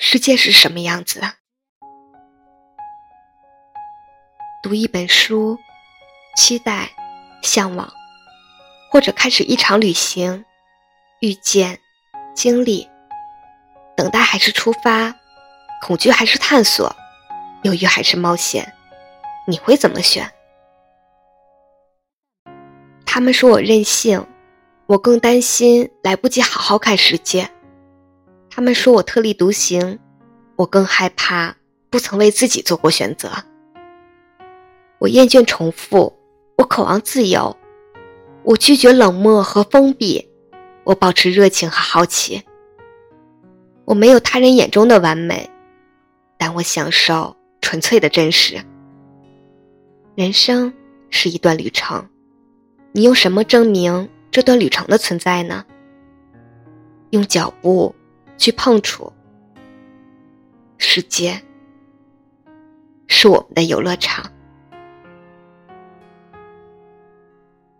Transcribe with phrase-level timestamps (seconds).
[0.00, 1.26] 世界是什么样子的？
[4.62, 5.58] 读一本书，
[6.36, 6.88] 期待、
[7.42, 7.92] 向往，
[8.92, 10.44] 或者开始一场旅行，
[11.20, 11.80] 遇见、
[12.32, 12.88] 经历，
[13.96, 15.12] 等待还是出发，
[15.82, 16.94] 恐惧还是探索，
[17.64, 18.72] 犹豫还是冒险，
[19.48, 20.32] 你会怎么选？
[23.04, 24.24] 他们说我任性，
[24.86, 27.50] 我更担心来不及好好看世界。
[28.58, 30.00] 他们说我特立独行，
[30.56, 31.54] 我更害怕
[31.90, 33.30] 不曾为自己做过选择。
[34.98, 36.12] 我厌倦重复，
[36.56, 37.56] 我渴望自由。
[38.42, 40.28] 我拒绝冷漠和封闭，
[40.82, 42.42] 我保持热情和好奇。
[43.84, 45.48] 我没有他人眼中的完美，
[46.36, 48.60] 但我享受纯粹的真实。
[50.16, 50.74] 人生
[51.10, 52.04] 是一段旅程，
[52.90, 55.64] 你用什么证明这段旅程的存在呢？
[57.10, 57.94] 用脚步。
[58.38, 59.12] 去碰触
[60.78, 61.42] 世界，
[63.08, 64.32] 是我们的游乐场。